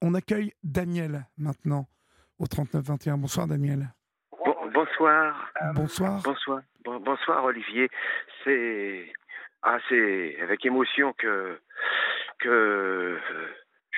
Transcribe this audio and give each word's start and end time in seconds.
on 0.00 0.14
accueille 0.14 0.52
Daniel 0.62 1.26
maintenant 1.36 1.86
au 2.38 2.44
39-21. 2.44 3.16
Bonsoir 3.16 3.46
Daniel. 3.46 3.92
bonsoir. 4.72 5.52
Bonsoir. 5.74 6.22
Bonsoir. 6.22 6.62
bonsoir 6.84 7.44
Olivier. 7.44 7.88
C'est 8.44 9.12
ah, 9.62 9.78
c'est 9.88 10.40
avec 10.40 10.64
émotion 10.66 11.12
que 11.18 11.58
que 12.40 13.18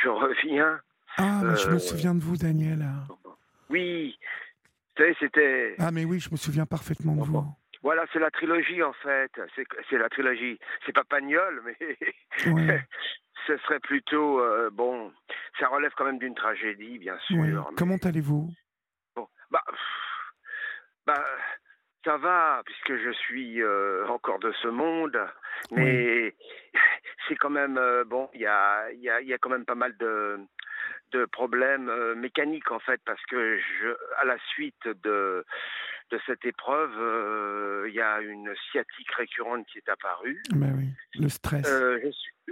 je 0.02 0.08
reviens. 0.08 0.80
Ah, 1.16 1.40
mais 1.44 1.56
je 1.56 1.70
me 1.70 1.78
souviens 1.78 2.14
de 2.14 2.20
vous, 2.20 2.36
Daniel. 2.36 2.84
Oui, 3.70 4.18
c'était. 5.18 5.74
Ah, 5.78 5.90
mais 5.90 6.04
oui, 6.04 6.20
je 6.20 6.30
me 6.30 6.36
souviens 6.36 6.66
parfaitement 6.66 7.14
de 7.14 7.22
vous. 7.22 7.44
Voilà, 7.82 8.04
c'est 8.12 8.18
la 8.18 8.30
trilogie 8.30 8.82
en 8.82 8.94
fait. 8.94 9.30
C'est 9.90 9.98
la 9.98 10.08
trilogie. 10.08 10.58
C'est 10.84 10.94
pas 10.94 11.04
Pagnol, 11.04 11.62
mais 11.64 11.98
ce 13.46 13.56
serait 13.58 13.80
plutôt 13.80 14.40
euh, 14.40 14.70
bon. 14.70 15.12
Ça 15.58 15.68
relève 15.68 15.92
quand 15.96 16.04
même 16.04 16.18
d'une 16.18 16.34
tragédie, 16.34 16.98
bien 16.98 17.18
sûr. 17.26 17.70
Comment 17.76 17.96
allez-vous? 17.96 18.50
Bon, 19.14 19.28
bah, 19.50 19.62
bah, 21.06 21.24
ça 22.04 22.16
va 22.16 22.62
puisque 22.64 22.96
je 22.96 23.12
suis 23.12 23.62
euh, 23.62 24.06
encore 24.08 24.38
de 24.38 24.52
ce 24.62 24.68
monde, 24.68 25.18
mais 25.70 26.34
c'est 27.28 27.36
quand 27.36 27.50
même 27.50 27.78
euh, 27.78 28.04
bon. 28.04 28.28
Il 28.34 28.40
y 28.40 28.46
a, 28.46 28.90
y, 28.92 29.08
a, 29.08 29.20
y 29.20 29.32
a 29.32 29.38
quand 29.38 29.50
même 29.50 29.64
pas 29.64 29.74
mal 29.74 29.96
de 29.98 30.38
de 31.12 31.24
problèmes 31.26 32.14
mécaniques 32.14 32.72
en 32.72 32.80
fait 32.80 33.00
parce 33.06 33.24
que 33.26 33.58
je, 33.58 33.96
à 34.20 34.24
la 34.24 34.36
suite 34.54 34.88
de 35.04 35.44
de 36.10 36.20
cette 36.26 36.44
épreuve, 36.44 36.92
euh, 36.98 37.86
il 37.88 37.94
y 37.94 38.00
a 38.00 38.20
une 38.20 38.54
sciatique 38.70 39.10
récurrente 39.16 39.66
qui 39.66 39.78
est 39.78 39.88
apparue. 39.88 40.42
Mais 40.54 40.70
oui, 40.70 40.88
le 41.18 41.28
stress. 41.28 41.66
Euh, 41.68 41.98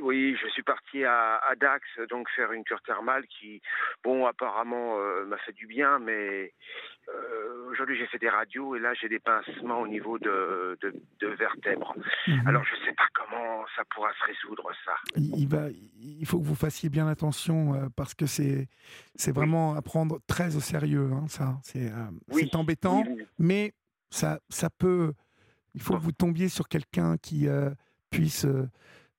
oui, 0.03 0.37
je 0.41 0.49
suis 0.49 0.63
parti 0.63 1.05
à, 1.05 1.41
Dax, 1.59 1.85
donc 2.11 2.29
faire 2.31 2.53
une 2.53 2.65
cure 2.65 2.83
thermale 2.83 3.25
qui, 3.27 3.61
bon, 4.03 4.27
apparemment 4.27 4.99
euh, 4.99 5.25
m'a 5.25 5.39
fait 5.39 5.53
du 5.53 5.67
bien, 5.67 5.99
mais 5.99 6.53
aujourd'hui 7.71 7.99
j'ai 7.99 8.07
fait 8.07 8.19
des 8.19 8.29
radios 8.29 8.77
et 8.77 8.79
là 8.79 8.95
j'ai 8.95 9.09
des 9.09 9.19
pincements 9.19 9.81
au 9.81 9.89
niveau 9.89 10.19
de, 10.19 10.79
de, 10.81 11.27
vertèbres. 11.27 11.95
Mhm. 12.27 12.47
Alors 12.47 12.65
je 12.65 12.75
ne 12.77 12.87
sais 12.87 12.93
pas 12.93 13.09
comment 13.13 13.65
ça 13.77 13.83
pourra 13.93 14.11
se 14.15 14.25
résoudre 14.25 14.71
ça. 14.85 14.95
Il, 15.17 15.49
va, 15.49 15.69
il 16.01 16.25
faut 16.27 16.39
que 16.39 16.45
vous 16.45 16.55
fassiez 16.55 16.89
bien 16.91 17.09
attention 17.09 17.91
parce 17.97 18.15
que 18.15 18.27
c'est 18.27 18.69
c'est 19.17 19.35
vraiment 19.35 19.75
à 19.75 19.83
prendre 19.83 20.21
très 20.27 20.57
au 20.57 20.61
sérieux, 20.61 21.11
hein, 21.13 21.27
ça. 21.29 21.59
C'est 21.63 22.55
embêtant, 22.55 23.05
mais 23.39 23.75
ça, 24.13 24.41
ça 24.49 24.71
peut. 24.71 25.13
Il 25.75 25.81
faut 25.81 25.95
que 25.95 26.03
vous 26.03 26.13
tombiez 26.13 26.49
sur 26.49 26.69
quelqu'un 26.69 27.17
qui 27.17 27.49
euh, 27.49 27.71
puisse 28.11 28.45
euh, 28.45 28.51
euh, 28.51 28.67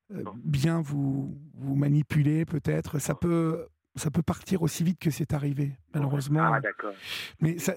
bien 0.10 0.82
vous, 0.82 1.36
vous 1.56 1.76
manipuler, 1.76 2.46
peut-être. 2.46 3.00
Ça 3.00 3.16
peut, 3.16 3.68
ça 3.96 4.12
peut 4.12 4.22
partir 4.22 4.62
aussi 4.62 4.84
vite 4.84 5.00
que 5.00 5.10
c'est 5.10 5.34
arrivé, 5.34 5.72
malheureusement. 5.94 6.54
Ah, 6.54 6.60
d'accord. 6.60 6.94
Mais 7.42 7.58
ça, 7.58 7.74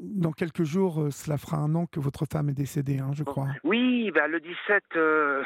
dans 0.00 0.32
quelques 0.32 0.64
jours, 0.64 1.08
cela 1.10 1.38
fera 1.38 1.58
un 1.58 1.74
an 1.74 1.86
que 1.86 2.00
votre 2.00 2.26
femme 2.30 2.48
est 2.50 2.54
décédée, 2.54 2.98
hein, 2.98 3.10
je 3.14 3.24
crois. 3.24 3.48
Oui, 3.64 4.10
bah, 4.12 4.28
le 4.28 4.40
17, 4.40 4.84
le 4.94 5.44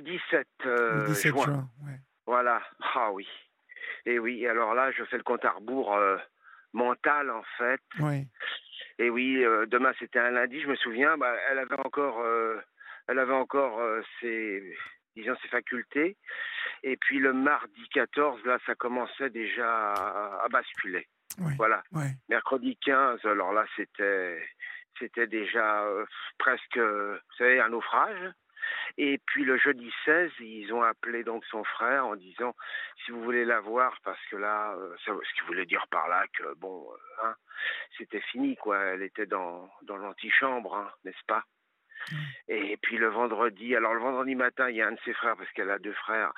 17, 0.00 0.46
le 0.64 1.06
17 1.08 1.32
juin. 1.32 1.68
Voilà. 2.26 2.62
Ah 2.94 3.10
oui. 3.12 3.26
Et 4.06 4.18
oui, 4.18 4.46
alors 4.46 4.74
là, 4.74 4.90
je 4.92 5.04
fais 5.04 5.16
le 5.16 5.22
compte 5.22 5.44
à 5.44 5.52
rebours 5.52 5.96
mental, 6.72 7.30
en 7.30 7.42
fait. 7.56 7.80
Oui. 8.00 8.26
Et 8.98 9.10
oui, 9.10 9.44
euh, 9.44 9.66
demain 9.66 9.92
c'était 9.98 10.18
un 10.18 10.30
lundi, 10.30 10.60
je 10.60 10.68
me 10.68 10.76
souviens, 10.76 11.16
bah, 11.16 11.34
elle 11.50 11.58
avait 11.58 11.78
encore, 11.84 12.20
euh, 12.20 12.60
elle 13.08 13.18
avait 13.18 13.34
encore 13.34 13.80
euh, 13.80 14.02
ses, 14.20 14.62
disons, 15.16 15.34
ses 15.42 15.48
facultés. 15.48 16.16
Et 16.82 16.96
puis 16.96 17.18
le 17.18 17.32
mardi 17.32 17.88
14, 17.92 18.44
là, 18.44 18.58
ça 18.66 18.74
commençait 18.74 19.30
déjà 19.30 19.92
à, 19.92 20.46
basculer. 20.50 21.06
voilà. 21.56 21.82
Mercredi 22.28 22.76
15, 22.84 23.24
alors 23.24 23.52
là, 23.52 23.64
c'était, 23.76 24.42
c'était 24.98 25.26
déjà 25.26 25.86
presque, 26.38 26.78
vous 26.78 27.36
savez, 27.38 27.60
un 27.60 27.70
naufrage. 27.70 28.32
Et 28.96 29.18
puis 29.26 29.44
le 29.44 29.58
jeudi 29.58 29.90
16, 30.04 30.30
ils 30.40 30.72
ont 30.72 30.82
appelé 30.82 31.24
donc 31.24 31.44
son 31.46 31.64
frère 31.64 32.06
en 32.06 32.16
disant 32.16 32.54
si 33.04 33.10
vous 33.10 33.22
voulez 33.22 33.44
la 33.44 33.60
voir, 33.60 33.98
parce 34.04 34.20
que 34.30 34.36
là, 34.36 34.74
euh, 34.74 34.94
ce 35.04 35.34
qu'il 35.34 35.44
voulait 35.46 35.66
dire 35.66 35.86
par 35.90 36.08
là 36.08 36.24
que 36.32 36.54
bon, 36.54 36.86
euh, 36.90 37.26
hein, 37.26 37.34
c'était 37.98 38.20
fini 38.20 38.56
quoi. 38.56 38.78
Elle 38.78 39.02
était 39.02 39.26
dans 39.26 39.68
dans 39.82 39.96
l'antichambre, 39.96 40.76
hein, 40.76 40.90
n'est-ce 41.04 41.24
pas? 41.26 41.44
Et 42.48 42.76
puis 42.78 42.96
le 42.96 43.08
vendredi, 43.08 43.74
alors 43.74 43.94
le 43.94 44.00
vendredi 44.00 44.34
matin, 44.34 44.68
il 44.70 44.76
y 44.76 44.82
a 44.82 44.88
un 44.88 44.92
de 44.92 45.00
ses 45.04 45.14
frères 45.14 45.36
parce 45.36 45.50
qu'elle 45.52 45.70
a 45.70 45.78
deux 45.78 45.92
frères 45.92 46.32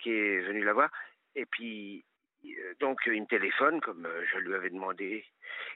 qui 0.00 0.10
est 0.10 0.40
venu 0.40 0.64
la 0.64 0.72
voir. 0.72 0.90
Et 1.34 1.46
puis 1.46 2.04
euh, 2.44 2.74
donc 2.80 2.98
il 3.06 3.20
me 3.20 3.26
téléphone 3.26 3.80
comme 3.80 4.08
je 4.32 4.38
lui 4.38 4.54
avais 4.54 4.70
demandé 4.70 5.24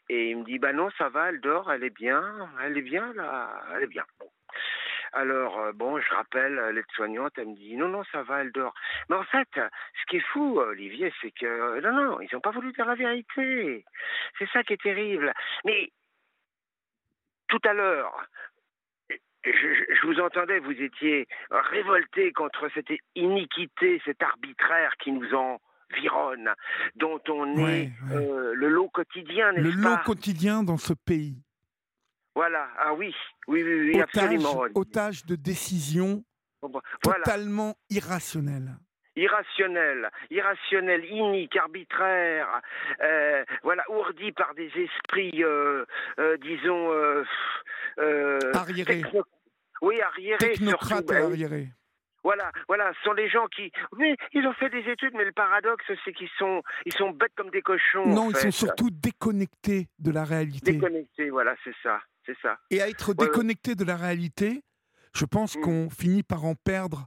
et 0.08 0.30
il 0.30 0.38
me 0.38 0.44
dit 0.44 0.58
bah 0.58 0.72
non 0.72 0.90
ça 0.96 1.08
va 1.08 1.30
elle 1.30 1.40
dort 1.40 1.72
elle 1.72 1.82
est 1.82 1.90
bien 1.90 2.22
elle 2.62 2.78
est 2.78 2.82
bien 2.82 3.12
là 3.14 3.50
elle 3.74 3.82
est 3.82 3.88
bien 3.88 4.04
alors, 5.12 5.60
euh, 5.60 5.72
bon, 5.72 6.00
je 6.00 6.14
rappelle 6.14 6.58
euh, 6.58 6.72
l'aide-soignante, 6.72 7.34
elle 7.36 7.48
me 7.48 7.54
dit 7.54 7.76
non, 7.76 7.88
non, 7.88 8.02
ça 8.12 8.22
va, 8.22 8.40
elle 8.40 8.52
dort. 8.52 8.74
Mais 9.10 9.16
en 9.16 9.24
fait, 9.24 9.48
ce 9.54 10.06
qui 10.08 10.16
est 10.16 10.26
fou, 10.32 10.58
Olivier, 10.58 11.12
c'est 11.20 11.32
que 11.32 11.44
euh, 11.44 11.80
non, 11.82 11.92
non, 11.92 12.20
ils 12.20 12.28
n'ont 12.32 12.40
pas 12.40 12.50
voulu 12.50 12.72
dire 12.72 12.86
la 12.86 12.94
vérité. 12.94 13.84
C'est 14.38 14.48
ça 14.50 14.62
qui 14.62 14.72
est 14.72 14.82
terrible. 14.82 15.34
Mais 15.66 15.92
tout 17.48 17.60
à 17.64 17.74
l'heure, 17.74 18.26
je, 19.44 20.06
vous 20.06 20.20
entendais, 20.20 20.58
vous 20.60 20.72
étiez 20.72 21.26
révolté 21.50 22.32
contre 22.32 22.68
cette 22.74 22.90
iniquité, 23.14 24.00
cet 24.04 24.22
arbitraire 24.22 24.92
qui 25.02 25.12
nous 25.12 25.28
environne, 25.34 26.50
dont 26.96 27.20
on 27.28 27.66
est 27.68 27.90
le 28.10 28.68
lot 28.68 28.88
quotidien, 28.88 29.52
n'est-ce 29.52 29.64
pas 29.64 29.74
Le 29.74 29.82
lot 29.82 29.96
quotidien 30.04 30.62
dans 30.62 30.78
ce 30.78 30.92
pays. 30.92 31.42
Voilà, 32.34 32.68
ah 32.78 32.94
oui, 32.94 33.14
oui, 33.46 33.62
oui, 33.62 33.80
oui 33.80 34.00
otage, 34.00 34.24
absolument. 34.24 34.64
Otage 34.74 35.26
de 35.26 35.36
décisions 35.36 36.24
bah, 36.62 36.80
totalement 37.02 37.76
irrationnelles 37.90 38.76
irrationnel, 39.16 40.10
irrationnel, 40.30 41.04
inique, 41.04 41.56
arbitraire, 41.56 42.60
euh, 43.02 43.44
voilà, 43.62 43.84
ourdi 43.90 44.32
par 44.32 44.54
des 44.54 44.70
esprits, 44.74 45.44
euh, 45.44 45.84
euh, 46.18 46.36
disons, 46.38 46.90
arriérés. 48.54 49.02
Oui, 49.80 50.00
arriérés. 50.00 50.38
Technocrates 50.38 51.06
ben 51.06 51.24
arriérés. 51.24 51.68
Voilà, 52.24 52.52
voilà, 52.68 52.92
ce 52.94 53.02
sont 53.02 53.14
des 53.14 53.28
gens 53.28 53.48
qui, 53.48 53.72
oui, 53.98 54.14
ils 54.32 54.46
ont 54.46 54.52
fait 54.52 54.70
des 54.70 54.88
études, 54.88 55.12
mais 55.14 55.24
le 55.24 55.32
paradoxe, 55.32 55.84
c'est 56.04 56.12
qu'ils 56.12 56.30
sont, 56.38 56.62
ils 56.86 56.92
sont 56.92 57.10
bêtes 57.10 57.32
comme 57.36 57.50
des 57.50 57.62
cochons. 57.62 58.06
Non, 58.06 58.30
ils 58.30 58.36
sont 58.36 58.52
surtout 58.52 58.90
déconnectés 58.90 59.88
de 59.98 60.12
la 60.12 60.22
réalité. 60.22 60.74
Déconnectés, 60.74 61.30
voilà, 61.30 61.56
c'est 61.64 61.74
ça 61.82 62.00
c'est 62.26 62.36
ça. 62.40 62.58
Et 62.70 62.80
à 62.80 62.88
être 62.88 63.14
déconnecté 63.14 63.74
de 63.74 63.84
la 63.84 63.96
réalité, 63.96 64.62
je 65.14 65.24
pense 65.24 65.56
mm. 65.56 65.60
qu'on 65.60 65.90
finit 65.90 66.22
par 66.22 66.44
en 66.44 66.54
perdre 66.54 67.06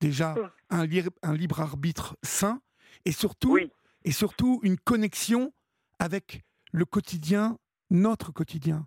déjà 0.00 0.34
mm. 0.34 0.50
un, 0.70 0.86
un, 1.22 1.34
libre 1.34 1.60
arbitre 1.60 2.16
sain 2.22 2.60
et 3.04 3.12
surtout, 3.12 3.58
et 4.04 4.12
surtout 4.12 4.60
une 4.62 4.78
connexion 4.78 5.52
avec 5.98 6.42
le 6.72 6.84
quotidien, 6.84 7.58
notre 7.90 8.32
quotidien. 8.32 8.86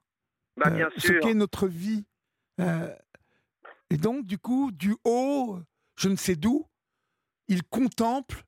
Bah, 0.58 0.70
bien 0.70 0.88
euh, 0.88 0.92
Ce 0.98 1.12
qu'est 1.14 1.34
notre 1.34 1.68
vie. 1.68 2.06
Euh, 2.60 2.94
et 3.90 3.98
donc, 3.98 4.26
du 4.26 4.38
coup, 4.38 4.72
du 4.72 4.96
haut, 5.04 5.60
je 5.98 6.10
ne 6.10 6.16
sais 6.16 6.36
d'où, 6.36 6.68
ils 7.48 7.64
contemplent 7.64 8.46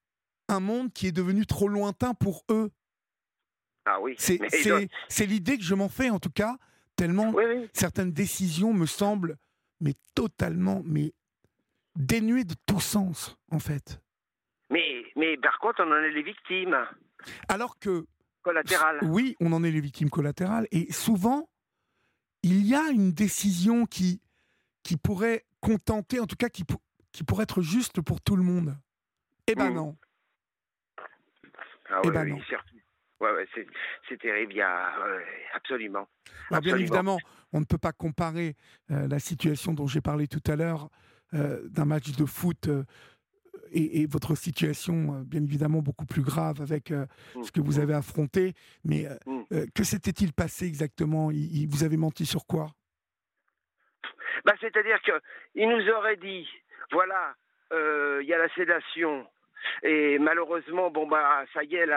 un 0.48 0.60
monde 0.60 0.94
qui 0.94 1.08
est 1.08 1.12
devenu 1.12 1.46
trop 1.46 1.68
lointain 1.68 2.14
pour 2.14 2.44
eux. 2.50 2.72
Ah 3.86 4.02
oui. 4.02 4.16
C'est 4.18 5.26
l'idée 5.26 5.58
que 5.58 5.64
je 5.64 5.76
m'en 5.76 5.90
fais, 5.90 6.10
en 6.10 6.20
tout 6.20 6.32
cas, 6.32 6.58
Tellement 6.98 7.32
certaines 7.74 8.12
décisions 8.12 8.74
me 8.74 8.88
semblent 8.88 9.38
mais 9.80 9.94
totalement 10.16 10.82
mais 10.84 11.14
dénuées 11.96 12.44
de 12.44 12.56
tout 12.66 12.80
sens 12.80 13.38
en 13.52 13.60
fait. 13.60 14.02
Mais 14.72 15.04
mais 15.16 15.38
par 15.38 15.60
contre 15.60 15.84
on 15.86 15.92
en 15.92 15.98
est 15.98 16.10
les 16.10 16.24
victimes. 16.24 16.76
Alors 17.48 17.78
que 17.78 18.08
collatérales. 18.42 18.98
Oui, 19.04 19.36
on 19.40 19.54
en 19.54 19.64
est 19.64 19.70
les 19.70 19.80
victimes 19.80 20.10
collatérales 20.10 20.68
et 20.72 20.92
souvent 20.92 21.48
il 22.44 22.66
y 22.66 22.76
a 22.76 22.90
une 22.92 23.12
décision 23.12 23.86
qui 23.86 24.22
qui 24.84 24.98
pourrait 24.98 25.46
contenter 25.60 26.20
en 26.20 26.28
tout 26.28 26.36
cas 26.36 26.50
qui 26.50 26.64
qui 27.12 27.24
pourrait 27.24 27.44
être 27.44 27.62
juste 27.62 28.02
pour 28.02 28.22
tout 28.22 28.36
le 28.36 28.44
monde. 28.44 28.78
Eh 29.48 29.56
ben 29.56 29.72
mmh. 29.72 29.76
non. 29.76 29.98
Ah 31.90 32.02
eh 32.04 32.12
ben 32.12 32.26
non. 32.26 32.40
Ouais, 33.20 33.32
ouais 33.32 33.48
c'est 34.08 34.20
terrible, 34.20 34.54
il 34.54 34.58
y 34.58 34.62
a, 34.62 34.94
absolument. 35.56 36.08
Ah, 36.52 36.62
bien 36.62 36.78
évidemment, 36.78 37.18
on 37.52 37.60
ne 37.60 37.66
peut 37.66 37.80
pas 37.80 37.92
comparer 37.92 38.56
euh, 38.92 39.08
la 39.08 39.20
situation 39.20 39.74
dont 39.74 39.88
j'ai 39.88 40.02
parlé 40.02 40.28
tout 40.28 40.44
à 40.46 40.56
l'heure 40.56 40.90
euh, 41.34 41.68
d'un 41.70 41.86
match 41.86 42.12
de 42.12 42.26
foot 42.26 42.70
euh, 43.76 44.02
et, 44.02 44.06
votre 44.08 44.36
situation, 44.36 45.22
bien 45.26 45.44
évidemment, 45.44 45.80
beaucoup 45.80 46.06
plus 46.06 46.22
grave 46.22 46.62
avec 46.62 46.92
mmh, 46.92 47.44
ce 47.44 47.52
que 47.52 47.62
vous 47.62 47.80
mmh. 47.80 47.84
avez 47.84 47.94
affronté. 47.94 48.54
Mais 48.84 49.08
mmh. 49.26 49.66
que 49.76 49.84
s'était-il 49.84 50.34
passé 50.34 50.66
exactement? 50.66 51.32
Il, 51.32 51.68
Vous 51.70 51.84
avez 51.84 51.98
menti 51.98 52.26
sur 52.26 52.46
quoi? 52.46 52.68
Bah, 54.46 54.54
C'est-à-dire 54.62 55.00
qu'il 55.02 55.70
nous 55.70 55.90
aurait 55.90 56.18
dit, 56.18 56.48
voilà, 56.92 57.36
il 57.72 58.28
y 58.28 58.34
a 58.34 58.38
la 58.38 58.50
sédation, 58.56 59.28
Et 59.84 60.20
malheureusement, 60.20 60.90
bon 60.90 61.08
bah 61.08 61.44
ça 61.54 61.64
y 61.64 61.76
est, 61.76 61.88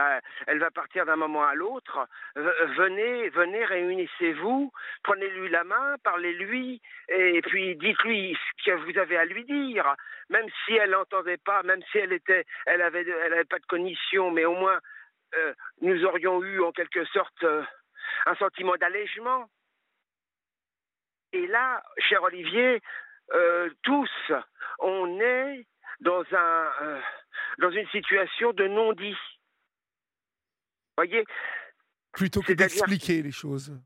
elle 0.47 0.59
va 0.59 0.71
partir 0.71 1.07
d'un 1.07 1.17
moment 1.17 1.45
à 1.45 1.55
l'autre. 1.55 2.07
Venez, 2.35 3.29
venez, 3.31 3.65
réunissez-vous, 3.65 4.73
prenez-lui 5.03 5.49
la 5.49 5.65
main, 5.65 5.97
parlez-lui, 6.03 6.81
et 7.09 7.41
puis 7.43 7.77
dites-lui 7.77 8.37
ce 8.37 8.71
que 8.71 8.77
vous 8.77 8.99
avez 8.99 9.17
à 9.17 9.25
lui 9.25 9.45
dire. 9.45 9.95
Même 10.29 10.47
si 10.65 10.75
elle 10.75 10.91
n'entendait 10.91 11.39
pas, 11.39 11.63
même 11.63 11.83
si 11.91 11.99
elle 11.99 12.13
était, 12.13 12.45
elle 12.67 12.83
avait, 12.83 13.07
elle 13.07 13.33
avait 13.33 13.45
pas 13.45 13.59
de 13.59 13.67
cognition, 13.67 14.31
mais 14.31 14.45
au 14.45 14.55
moins 14.55 14.79
euh, 15.37 15.55
nous 15.81 16.05
aurions 16.05 16.43
eu 16.43 16.61
en 16.61 16.73
quelque 16.73 17.05
sorte 17.07 17.43
euh, 17.45 17.63
un 18.27 18.35
sentiment 18.37 18.77
d'allègement. 18.77 19.49
Et 21.33 21.47
là, 21.47 21.83
cher 21.99 22.23
Olivier, 22.23 22.81
euh, 23.33 23.71
tous, 23.83 24.11
on 24.81 25.21
est 25.21 25.67
dans 26.01 26.25
un 26.33 27.01
dans 27.59 27.71
une 27.71 27.87
situation 27.89 28.53
de 28.53 28.67
non-dit. 28.67 29.17
Voyez? 30.97 31.25
Plutôt 32.13 32.43
que 32.43 32.53
d'expliquer 32.53 33.23
les 33.23 33.33
choses. 33.33 33.79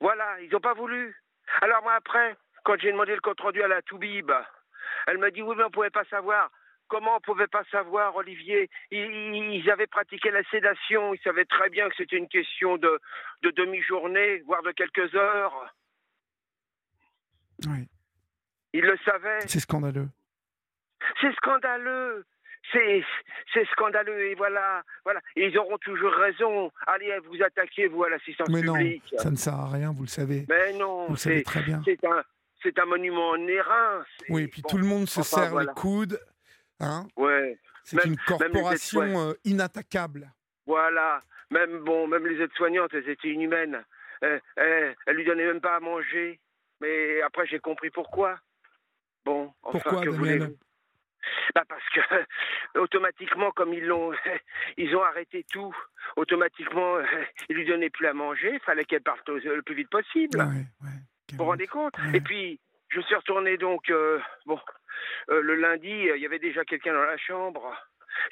Voilà, 0.00 0.40
ils 0.40 0.50
n'ont 0.50 0.60
pas 0.60 0.74
voulu. 0.74 1.14
Alors 1.60 1.82
moi 1.82 1.94
après, 1.94 2.36
quand 2.64 2.78
j'ai 2.80 2.92
demandé 2.92 3.14
le 3.14 3.20
compte 3.20 3.40
rendu 3.40 3.62
à 3.62 3.68
la 3.68 3.82
Toubib, 3.82 4.30
elle 5.06 5.18
m'a 5.18 5.30
dit 5.30 5.42
oui 5.42 5.54
mais 5.56 5.64
on 5.64 5.68
ne 5.68 5.72
pouvait 5.72 5.90
pas 5.90 6.04
savoir. 6.04 6.50
Comment 6.88 7.12
on 7.12 7.16
ne 7.16 7.20
pouvait 7.20 7.46
pas 7.46 7.64
savoir, 7.70 8.16
Olivier? 8.16 8.70
Ils, 8.90 9.70
avaient 9.70 9.86
pratiqué 9.86 10.30
la 10.30 10.42
sédation, 10.44 11.12
ils 11.12 11.20
savaient 11.20 11.44
très 11.44 11.68
bien 11.68 11.86
que 11.90 11.94
c'était 11.96 12.16
une 12.16 12.28
question 12.28 12.78
de, 12.78 12.98
de 13.42 13.50
demi-journée, 13.50 14.40
voire 14.46 14.62
de 14.62 14.72
quelques 14.72 15.14
heures. 15.14 15.74
Oui. 17.66 17.86
Ils 18.72 18.84
le 18.84 18.96
savaient. 19.04 19.40
C'est 19.46 19.60
scandaleux. 19.60 20.08
C'est 21.20 21.34
scandaleux. 21.36 22.24
C'est 22.72 23.64
scandaleux 23.72 24.30
et 24.30 24.34
voilà, 24.34 24.82
voilà. 25.04 25.20
ils 25.36 25.56
auront 25.58 25.78
toujours 25.78 26.12
raison. 26.12 26.70
Allez, 26.86 27.12
vous 27.26 27.42
attaquez 27.42 27.88
vous 27.88 28.04
à 28.04 28.10
l'assistance 28.10 28.48
publique. 28.48 28.70
Mais 28.72 29.00
non, 29.12 29.18
ça 29.22 29.30
ne 29.30 29.36
sert 29.36 29.54
à 29.54 29.70
rien, 29.70 29.92
vous 29.92 30.02
le 30.02 30.08
savez. 30.08 30.44
Mais 30.48 30.72
non, 30.74 31.06
vous 31.06 31.14
le 31.14 31.18
savez 31.18 31.42
très 31.42 31.62
bien. 31.62 31.80
C'est 31.84 32.04
un, 32.04 32.22
c'est 32.62 32.78
un 32.78 32.84
monument 32.86 33.30
en 33.30 33.46
airain. 33.46 34.04
Oui, 34.28 34.44
et 34.44 34.48
puis 34.48 34.62
tout 34.62 34.78
le 34.78 34.84
monde 34.84 35.08
se 35.08 35.22
serre 35.22 35.58
les 35.58 35.66
coudes. 35.66 36.20
Hein 36.80 37.06
ouais. 37.16 37.58
C'est 37.84 38.04
une 38.04 38.16
corporation 38.18 39.30
euh, 39.30 39.32
inattaquable. 39.44 40.30
Voilà. 40.66 41.20
Même 41.50 41.78
bon, 41.78 42.06
même 42.06 42.26
les 42.26 42.42
aides-soignantes, 42.42 42.92
elles 42.92 43.08
étaient 43.08 43.30
inhumaines. 43.30 43.82
Elles, 44.20 44.42
elles, 44.56 44.96
elles, 45.06 45.16
lui 45.16 45.24
donnaient 45.24 45.46
même 45.46 45.62
pas 45.62 45.76
à 45.76 45.80
manger. 45.80 46.38
Mais 46.80 47.22
après, 47.22 47.46
j'ai 47.46 47.58
compris 47.58 47.90
pourquoi. 47.90 48.38
Bon, 49.24 49.52
enfin, 49.62 49.78
pourquoi, 49.78 50.02
que 50.02 50.10
Daniel 50.10 50.54
bah 51.54 51.64
parce 51.68 51.88
que 51.90 52.78
automatiquement, 52.78 53.50
comme 53.52 53.74
ils 53.74 53.84
l'ont, 53.84 54.12
ils 54.76 54.94
ont 54.96 55.02
arrêté 55.02 55.44
tout. 55.50 55.74
Automatiquement, 56.16 56.98
ils 57.48 57.56
lui 57.56 57.66
donnaient 57.66 57.90
plus 57.90 58.06
à 58.06 58.14
manger. 58.14 58.52
Il 58.54 58.60
fallait 58.60 58.84
qu'elle 58.84 59.02
parte 59.02 59.28
le 59.28 59.62
plus 59.62 59.74
vite 59.74 59.90
possible. 59.90 60.38
Ouais, 60.38 60.64
ouais, 60.82 60.98
vous 61.32 61.38
vous 61.38 61.44
rendez 61.44 61.66
compte? 61.66 61.94
Et 62.14 62.20
puis, 62.20 62.60
je 62.88 63.00
suis 63.00 63.14
retourné 63.14 63.56
donc, 63.56 63.90
euh, 63.90 64.20
bon, 64.46 64.60
euh, 65.30 65.42
le 65.42 65.56
lundi, 65.56 65.90
il 65.90 66.20
y 66.20 66.26
avait 66.26 66.38
déjà 66.38 66.64
quelqu'un 66.64 66.94
dans 66.94 67.04
la 67.04 67.18
chambre. 67.18 67.76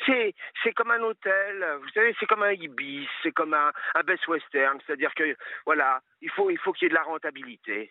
C'est, 0.05 0.35
c'est 0.63 0.73
comme 0.73 0.91
un 0.91 1.01
hôtel, 1.01 1.65
vous 1.81 1.89
savez, 1.91 2.15
c'est 2.19 2.27
comme 2.27 2.43
un 2.43 2.53
Ibis, 2.53 3.09
c'est 3.23 3.33
comme 3.33 3.55
un, 3.55 3.73
un 3.95 4.03
Best 4.03 4.27
Western, 4.27 4.79
c'est-à-dire 4.85 5.15
que, 5.15 5.37
voilà, 5.65 6.01
il 6.21 6.31
faut, 6.31 6.51
il 6.51 6.59
faut 6.59 6.73
qu'il 6.73 6.87
y 6.87 6.87
ait 6.87 6.91
de 6.91 6.95
la 6.95 7.05
rentabilité. 7.05 7.91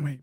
Oui. 0.00 0.20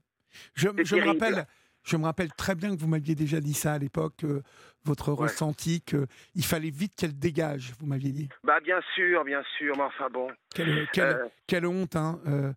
Je, 0.55 0.67
je 0.83 0.95
me 0.95 1.05
rappelle, 1.05 1.45
je 1.87 1.95
me 1.95 2.03
rappelle 2.03 2.33
très 2.33 2.53
bien 2.53 2.75
que 2.75 2.81
vous 2.81 2.87
m'aviez 2.87 3.15
déjà 3.15 3.39
dit 3.39 3.53
ça 3.53 3.73
à 3.73 3.77
l'époque, 3.77 4.25
euh, 4.25 4.43
votre 4.83 5.13
ressenti, 5.13 5.81
qu'il 5.81 6.43
fallait 6.43 6.69
vite 6.69 6.93
qu'elle 6.97 7.17
dégage, 7.17 7.71
vous 7.79 7.87
m'aviez 7.87 8.11
dit. 8.11 8.29
Bah 8.43 8.59
bien 8.59 8.81
sûr, 8.93 9.23
bien 9.23 9.41
sûr, 9.57 9.75
mais 9.77 9.83
enfin 9.83 10.09
bon. 10.09 10.29
Quelle, 10.53 10.87
quelle, 10.91 11.65
euh, 11.65 11.69
honte, 11.69 11.95
hein 11.95 12.19
euh, 12.27 12.51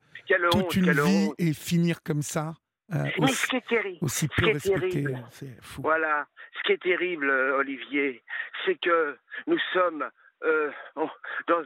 Toute 0.50 0.74
une 0.74 0.90
vie 0.92 1.30
et 1.38 1.52
finir 1.52 2.02
comme 2.02 2.22
ça. 2.22 2.54
mais 2.88 3.28
ce 3.28 3.46
qui 3.46 3.56
est 3.56 3.68
terrible, 3.68 3.98
aussi 4.00 4.26
peu 4.28 4.52
fou. 5.62 5.82
Voilà, 5.82 6.26
ce 6.58 6.62
qui 6.66 6.72
est 6.72 6.82
terrible, 6.82 7.30
Olivier, 7.30 8.22
c'est 8.64 8.80
que 8.80 9.16
nous 9.46 9.58
sommes 9.72 10.10
dans, 11.46 11.62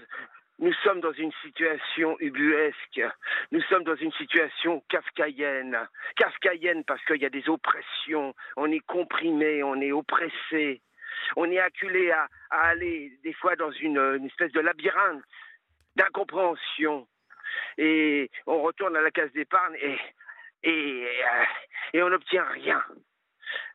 nous 0.61 0.73
sommes 0.85 1.01
dans 1.01 1.13
une 1.13 1.33
situation 1.43 2.17
ubuesque. 2.21 3.03
Nous 3.51 3.61
sommes 3.63 3.83
dans 3.85 3.97
une 3.97 4.13
situation 4.13 4.83
kafkaïenne. 4.89 5.77
Kafkaïenne 6.17 6.85
parce 6.85 7.05
qu'il 7.05 7.21
y 7.21 7.27
a 7.27 7.31
des 7.31 7.49
oppressions. 7.49 8.35
On 8.57 8.71
est 8.71 8.85
comprimé, 8.87 9.63
on 9.63 9.81
est 9.81 9.93
oppressé. 9.93 10.81
On 11.37 11.51
est 11.51 11.59
acculé 11.59 12.13
à, 12.13 12.29
aller 12.51 13.19
des 13.25 13.33
fois 13.33 13.57
dans 13.57 13.71
une, 13.73 14.25
espèce 14.27 14.53
de 14.53 14.61
labyrinthe 14.61 15.23
d'incompréhension. 15.97 17.09
Et 17.79 18.31
on 18.47 18.63
retourne 18.63 18.97
à 18.97 19.01
la 19.01 19.11
case 19.11 19.33
d'épargne 19.33 19.77
et, 19.81 19.99
et, 20.63 21.09
euh, 21.95 22.05
on 22.05 22.11
n'obtient 22.11 22.45
rien. 22.45 22.83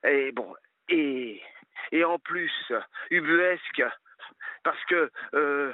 Et 0.05 0.31
bon, 0.31 0.55
et 0.89 1.41
en 2.05 2.19
plus, 2.19 2.71
ubuesque, 3.09 3.83
parce 4.63 4.83
que 4.85 5.11
euh, 5.33 5.73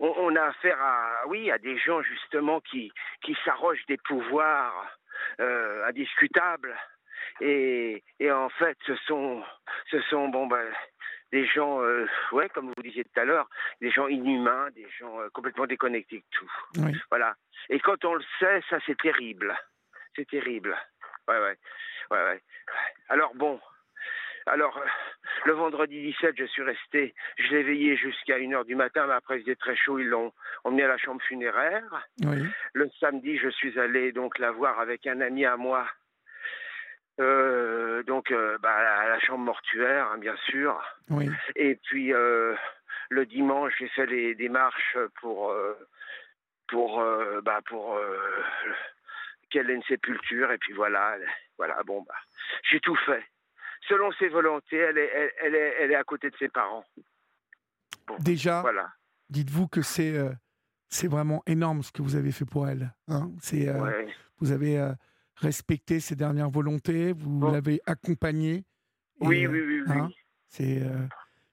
on, 0.00 0.34
a 0.36 0.42
affaire 0.42 0.80
à, 0.80 1.26
oui, 1.26 1.50
à 1.50 1.58
des 1.58 1.78
gens 1.78 2.02
justement 2.02 2.60
qui, 2.60 2.92
qui 3.22 3.36
s'arrogent 3.44 3.84
des 3.86 3.98
pouvoirs 3.98 4.96
euh, 5.40 5.86
indiscutables. 5.86 6.74
Et, 7.40 8.02
et, 8.18 8.32
en 8.32 8.48
fait, 8.48 8.76
ce 8.86 8.96
sont, 9.06 9.42
ce 9.90 10.00
sont 10.02 10.28
bon, 10.28 10.46
ben, 10.46 10.66
des 11.32 11.46
gens, 11.46 11.82
euh, 11.82 12.06
ouais, 12.32 12.48
comme 12.48 12.68
vous 12.68 12.82
disiez 12.82 13.04
tout 13.04 13.20
à 13.20 13.24
l'heure, 13.24 13.48
des 13.80 13.90
gens 13.90 14.08
inhumains, 14.08 14.70
des 14.74 14.88
gens 14.98 15.20
euh, 15.20 15.28
complètement 15.32 15.66
déconnectés 15.66 16.18
de 16.18 16.24
tout. 16.30 16.50
Voilà. 17.10 17.34
Et 17.68 17.78
quand 17.78 18.04
on 18.04 18.14
le 18.14 18.24
sait, 18.38 18.62
ça 18.68 18.78
c'est 18.86 18.98
terrible. 18.98 19.56
C'est 20.16 20.28
terrible. 20.28 20.76
Ouais, 21.28 21.38
ouais, 21.38 21.58
ouais, 22.10 22.24
ouais. 22.24 22.42
Alors 23.08 23.34
bon, 23.34 23.60
alors, 24.50 24.76
euh, 24.76 24.86
le 25.46 25.52
vendredi 25.52 26.00
17, 26.02 26.34
je 26.36 26.44
suis 26.44 26.62
resté, 26.62 27.14
je 27.38 27.54
l'ai 27.54 27.62
veillé 27.62 27.96
jusqu'à 27.96 28.38
1h 28.38 28.64
du 28.64 28.74
matin, 28.74 29.06
mais 29.06 29.14
après 29.14 29.38
il 29.38 29.42
faisait 29.42 29.56
très 29.56 29.76
chaud, 29.76 29.98
ils 29.98 30.08
l'ont 30.08 30.32
emmené 30.64 30.82
à 30.82 30.88
la 30.88 30.98
chambre 30.98 31.22
funéraire. 31.22 32.08
Le 32.74 32.90
samedi, 32.98 33.38
je 33.38 33.48
suis 33.48 33.78
allé 33.78 34.12
donc 34.12 34.38
la 34.38 34.50
voir 34.50 34.80
avec 34.80 35.06
un 35.06 35.20
ami 35.20 35.44
à 35.44 35.56
moi, 35.56 35.86
euh, 37.20 38.02
donc 38.02 38.32
euh, 38.32 38.58
bah, 38.58 38.74
à 38.74 39.08
la 39.08 39.20
chambre 39.20 39.44
mortuaire, 39.44 40.08
hein, 40.12 40.18
bien 40.18 40.36
sûr. 40.48 40.80
Et 41.54 41.76
puis 41.76 42.08
le 42.12 43.26
dimanche, 43.26 43.72
j'ai 43.78 43.88
fait 43.88 44.06
les 44.06 44.34
démarches 44.34 44.98
pour 45.20 45.54
pour 46.66 47.04
bah, 47.42 47.60
pour 47.66 48.00
qu'elle 49.50 49.70
ait 49.70 49.74
une 49.74 49.82
sépulture. 49.84 50.50
Et 50.50 50.58
puis 50.58 50.72
voilà, 50.72 51.16
voilà, 51.56 51.82
bon 51.84 52.02
bah, 52.02 52.14
j'ai 52.70 52.80
tout 52.80 52.96
fait 53.06 53.24
selon 53.88 54.12
ses 54.12 54.28
volontés, 54.28 54.76
elle 54.76 54.98
est, 54.98 55.32
elle, 55.42 55.54
est, 55.54 55.74
elle 55.80 55.92
est 55.92 55.96
à 55.96 56.04
côté 56.04 56.30
de 56.30 56.36
ses 56.36 56.48
parents. 56.48 56.84
Déjà, 58.18 58.60
voilà. 58.62 58.88
dites-vous 59.28 59.68
que 59.68 59.82
c'est 59.82 60.16
euh, 60.16 60.32
c'est 60.88 61.06
vraiment 61.08 61.42
énorme 61.46 61.82
ce 61.82 61.92
que 61.92 62.02
vous 62.02 62.16
avez 62.16 62.32
fait 62.32 62.44
pour 62.44 62.68
elle. 62.68 62.92
Hein 63.08 63.30
c'est 63.40 63.68
euh, 63.68 64.04
Vous 64.38 64.50
avez 64.50 64.78
euh, 64.78 64.92
respecté 65.36 66.00
ses 66.00 66.16
dernières 66.16 66.50
volontés, 66.50 67.12
vous 67.12 67.40
l'avez 67.50 67.80
accompagnée. 67.86 68.64
Oui, 69.20 69.46
oui, 69.46 69.60
oui. 69.60 69.82
oui. 69.86 69.98
Hein, 69.98 70.10
c'est 70.48 70.82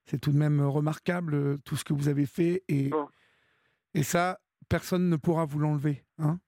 c'est 0.05 0.19
tout 0.19 0.31
de 0.31 0.37
même 0.37 0.61
remarquable 0.61 1.59
tout 1.61 1.75
ce 1.75 1.83
que 1.83 1.93
vous 1.93 2.07
avez 2.07 2.25
fait 2.25 2.63
et, 2.69 2.89
et 3.93 4.03
ça, 4.03 4.39
personne 4.69 5.09
ne 5.09 5.17
pourra 5.17 5.45
vous 5.45 5.59
l'enlever. 5.59 6.03
Hein 6.17 6.39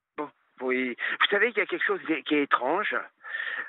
oui. 0.62 0.96
Vous 1.20 1.28
savez 1.30 1.50
qu'il 1.50 1.60
y 1.60 1.64
a 1.64 1.66
quelque 1.66 1.86
chose 1.86 2.00
qui 2.26 2.36
est 2.36 2.44
étrange? 2.44 2.96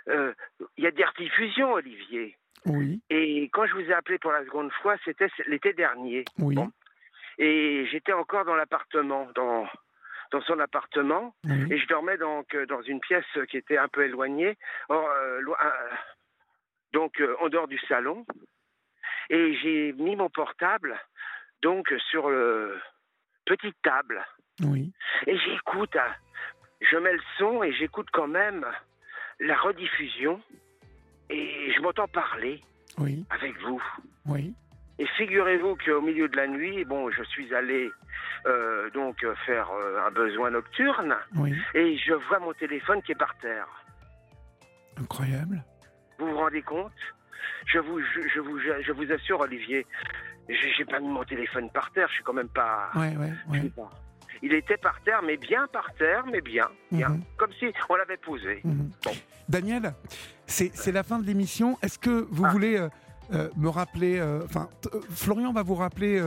Euh, 0.09 0.33
il 0.77 0.85
y 0.85 0.87
a 0.87 0.91
des 0.91 1.05
rediffusions, 1.05 1.73
Olivier. 1.73 2.37
Oui. 2.67 3.01
Et 3.11 3.49
quand 3.53 3.67
je 3.67 3.75
vous 3.75 3.91
ai 3.91 3.93
appelé 3.93 4.19
pour 4.19 4.33
la 4.33 4.45
seconde 4.45 4.73
fois, 4.83 4.97
c'était 5.05 5.29
l'été 5.47 5.73
dernier. 5.73 6.25
Oui. 6.39 6.57
Et 7.39 7.87
j'étais 7.91 8.13
encore 8.13 8.45
dans 8.45 8.55
l'appartement, 8.55 9.29
dans, 9.35 9.67
dans 10.31 10.43
son 10.43 10.59
appartement, 10.59 11.35
et 11.71 11.79
je 11.79 11.87
dormais 11.87 12.19
donc 12.19 12.55
euh, 12.55 12.67
dans 12.67 12.83
une 12.83 13.01
pièce 13.01 13.25
qui 13.49 13.57
était 13.57 13.79
un 13.79 13.89
peu 13.89 14.05
éloignée, 14.05 14.59
euh, 14.91 15.43
donc 16.93 17.23
en 17.41 17.49
dehors 17.49 17.69
du 17.69 17.79
salon. 17.89 18.27
Et 19.31 19.55
j'ai 19.63 19.93
mis 19.93 20.17
mon 20.17 20.29
portable 20.29 21.01
donc 21.63 21.93
sur 22.11 22.29
le 22.29 22.79
petite 23.47 23.77
table. 23.83 24.25
Oui. 24.63 24.93
Et 25.27 25.39
j'écoute, 25.39 25.97
je 26.81 26.97
mets 26.97 27.13
le 27.13 27.23
son 27.39 27.63
et 27.63 27.73
j'écoute 27.73 28.09
quand 28.13 28.29
même 28.29 28.67
la 29.41 29.57
rediffusion 29.57 30.41
et 31.31 31.73
je 31.75 31.81
m'entends 31.81 32.09
parler 32.09 32.63
oui. 32.99 33.25
avec 33.31 33.59
vous. 33.61 33.83
Oui. 34.27 34.55
Et 34.99 35.07
figurez-vous 35.17 35.77
qu'au 35.77 36.03
milieu 36.03 36.29
de 36.29 36.37
la 36.37 36.47
nuit, 36.47 36.85
bon, 36.85 37.11
je 37.11 37.23
suis 37.25 37.55
allé 37.55 37.91
euh, 38.47 38.91
donc 38.91 39.25
faire 39.47 39.71
euh, 39.71 40.07
un 40.07 40.11
besoin 40.11 40.51
nocturne 40.51 41.17
oui. 41.37 41.55
et 41.75 41.97
je 41.97 42.13
vois 42.13 42.39
mon 42.39 42.53
téléphone 42.53 43.01
qui 43.03 43.13
est 43.13 43.17
par 43.17 43.35
terre. 43.39 43.67
Incroyable. 44.99 45.65
Vous 46.19 46.29
vous 46.29 46.37
rendez 46.37 46.63
compte? 46.63 46.93
Je 47.67 47.79
vous, 47.79 48.01
je, 48.01 48.41
vous, 48.41 48.59
je 48.59 48.93
vous 48.93 49.11
assure, 49.11 49.41
Olivier, 49.41 49.87
j'ai 50.49 50.85
pas 50.85 51.01
mis 51.01 51.09
mon 51.09 51.25
téléphone 51.25 51.71
par 51.71 51.91
terre. 51.93 52.09
Je 52.09 52.15
suis 52.15 52.25
quand 52.25 52.35
même 52.35 52.49
pas. 52.49 52.91
Ouais, 52.95 53.17
ouais, 53.17 53.33
ouais. 53.49 53.73
Il 54.43 54.55
était 54.55 54.77
par 54.77 55.01
terre, 55.03 55.21
mais 55.23 55.37
bien 55.37 55.67
par 55.73 55.93
terre, 55.95 56.25
mais 56.31 56.41
bien, 56.41 56.69
bien, 56.91 57.11
mhm. 57.11 57.23
comme 57.37 57.53
si 57.59 57.67
on 57.89 57.97
l'avait 57.97 58.17
posé. 58.17 58.61
Mhm. 58.65 58.91
Daniel, 59.49 59.95
c'est 60.47 60.93
la 60.93 61.03
fin 61.03 61.19
de 61.19 61.27
l'émission. 61.27 61.77
Est-ce 61.83 61.99
que 61.99 62.27
vous 62.31 62.45
ah. 62.45 62.51
voulez 62.51 62.77
euh, 62.77 62.89
euh, 63.33 63.49
me 63.57 63.69
rappeler, 63.69 64.19
euh, 64.19 64.45
enfin, 64.45 64.69
Florian 65.11 65.53
va 65.53 65.63
vous 65.63 65.75
rappeler 65.75 66.23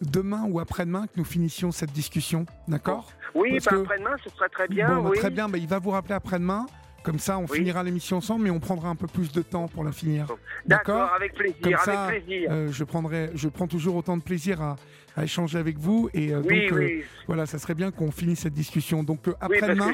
demain 0.00 0.44
ou 0.48 0.60
après-demain 0.60 1.06
que 1.06 1.12
nous 1.16 1.24
finissions 1.24 1.72
cette 1.72 1.92
discussion, 1.92 2.46
d'accord? 2.68 3.10
Oui, 3.34 3.58
bah, 3.64 3.78
après-demain, 3.80 4.16
ce 4.22 4.30
sera 4.30 4.48
très 4.48 4.68
bien. 4.68 4.88
Bah, 4.88 5.08
oui. 5.10 5.18
Très 5.18 5.30
bien, 5.30 5.48
bah, 5.48 5.58
il 5.58 5.66
va 5.66 5.78
vous 5.78 5.90
rappeler 5.90 6.14
après-demain. 6.14 6.66
Comme 7.06 7.20
ça, 7.20 7.38
on 7.38 7.46
finira 7.46 7.84
l'émission 7.84 8.16
ensemble, 8.16 8.42
mais 8.42 8.50
on 8.50 8.58
prendra 8.58 8.88
un 8.88 8.96
peu 8.96 9.06
plus 9.06 9.30
de 9.30 9.40
temps 9.40 9.68
pour 9.68 9.84
la 9.84 9.92
finir. 9.92 10.26
D'accord 10.66 11.12
Avec 11.14 11.34
plaisir. 11.34 11.56
Comme 11.62 11.76
ça, 11.76 12.02
avec 12.06 12.24
plaisir. 12.24 12.50
Euh, 12.50 12.72
je, 12.72 12.82
prendrai, 12.82 13.30
je 13.32 13.48
prends 13.48 13.68
toujours 13.68 13.94
autant 13.94 14.16
de 14.16 14.24
plaisir 14.24 14.60
à, 14.60 14.76
échanger 15.22 15.56
avec 15.56 15.78
vous. 15.78 16.10
Et 16.14 16.34
euh, 16.34 16.40
donc, 16.40 16.72
euh, 16.72 17.02
voilà, 17.28 17.46
ça 17.46 17.60
serait 17.60 17.76
bien 17.76 17.92
qu'on 17.92 18.10
finisse 18.10 18.40
cette 18.40 18.54
discussion. 18.54 19.04
Donc, 19.04 19.20
après-demain, 19.40 19.92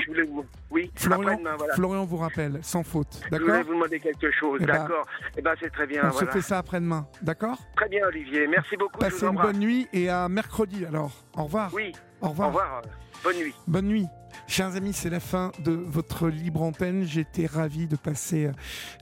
oui, 0.71 0.91
Florian, 0.95 1.39
Florian 1.75 2.07
vous 2.07 2.17
rappelle, 2.17 2.61
sans 2.63 2.83
faute. 2.83 3.21
D'accord 3.31 3.41
Je 3.41 3.53
voulais 3.53 3.63
vous 3.65 3.75
demander 3.75 4.01
quelque 4.01 4.31
chose. 4.31 4.59
Eh 4.63 4.65
ben, 4.65 4.73
d'accord. 4.73 5.07
Eh 5.37 5.43
ben, 5.43 5.53
c'est 5.61 5.71
très 5.71 5.87
bien. 5.87 6.05
On 6.07 6.13
se 6.13 6.25
fait 6.25 6.41
ça 6.41 6.57
après-demain. 6.59 7.07
D'accord 7.21 7.59
Très 7.77 7.91
bien, 7.91 8.07
Olivier. 8.07 8.47
Merci 8.47 8.75
beaucoup. 8.79 8.99
Passez 8.99 9.27
une 9.27 9.37
bonne 9.37 9.59
nuit 9.59 9.87
et 9.93 10.09
à 10.09 10.31
mercredi 10.31 10.87
alors. 10.87 11.13
Au 11.37 11.45
revoir. 11.45 11.75
Oui. 11.75 11.93
Au 12.23 12.31
revoir. 12.31 12.49
Au 12.49 12.53
revoir. 12.53 12.83
Bonne 13.23 13.37
nuit. 13.37 13.55
Bonne 13.67 13.87
nuit. 13.87 14.07
Chers 14.53 14.77
amis, 14.77 14.93
c'est 14.93 15.09
la 15.09 15.19
fin 15.19 15.51
de 15.65 15.73
votre 15.73 16.29
libre 16.29 16.61
antenne. 16.61 17.05
J'étais 17.05 17.47
ravi 17.47 17.87
de 17.87 17.97
passer 17.97 18.51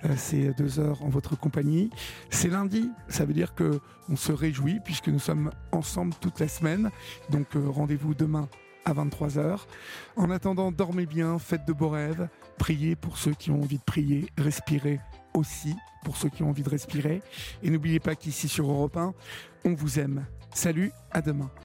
euh, 0.04 0.14
ces 0.16 0.54
deux 0.54 0.78
heures 0.78 1.02
en 1.02 1.08
votre 1.08 1.36
compagnie. 1.36 1.90
C'est 2.30 2.46
lundi, 2.46 2.88
ça 3.08 3.24
veut 3.24 3.32
dire 3.32 3.56
que 3.56 3.80
on 4.08 4.14
se 4.14 4.30
réjouit 4.30 4.78
puisque 4.84 5.08
nous 5.08 5.18
sommes 5.18 5.50
ensemble 5.72 6.14
toute 6.20 6.38
la 6.38 6.46
semaine. 6.46 6.92
Donc 7.30 7.56
euh, 7.56 7.68
rendez-vous 7.68 8.14
demain 8.14 8.48
à 8.84 8.92
23h. 8.92 9.58
En 10.14 10.30
attendant, 10.30 10.70
dormez 10.70 11.04
bien, 11.06 11.36
faites 11.40 11.66
de 11.66 11.72
beaux 11.72 11.88
rêves, 11.88 12.28
priez 12.56 12.94
pour 12.94 13.18
ceux 13.18 13.34
qui 13.34 13.50
ont 13.50 13.60
envie 13.60 13.78
de 13.78 13.82
prier, 13.82 14.26
respirez 14.38 15.00
aussi 15.34 15.74
pour 16.04 16.16
ceux 16.16 16.28
qui 16.28 16.44
ont 16.44 16.50
envie 16.50 16.62
de 16.62 16.70
respirer. 16.70 17.22
Et 17.64 17.70
n'oubliez 17.70 17.98
pas 17.98 18.14
qu'ici 18.14 18.46
sur 18.46 18.70
Europe 18.70 18.96
1, 18.96 19.14
on 19.64 19.74
vous 19.74 19.98
aime. 19.98 20.26
Salut, 20.54 20.92
à 21.10 21.20
demain. 21.22 21.50